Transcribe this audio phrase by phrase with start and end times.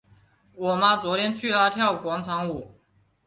[0.55, 2.71] 我妈昨天去了跳广场舞。